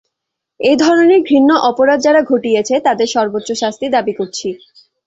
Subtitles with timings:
[0.59, 4.47] এ ধরনের ঘৃণ্য অপরাধ যারা ঘটিয়েছে, তাদের সর্বোচ্চ শাস্তি দাবি করছি।